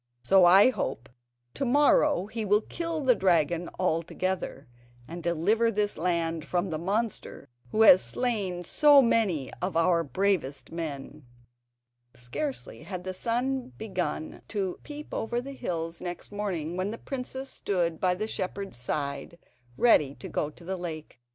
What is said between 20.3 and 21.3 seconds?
to the lake.